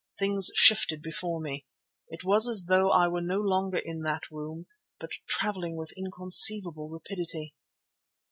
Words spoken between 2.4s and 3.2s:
as though I